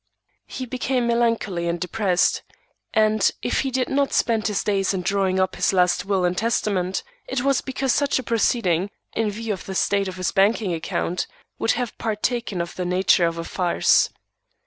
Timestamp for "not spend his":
3.87-4.63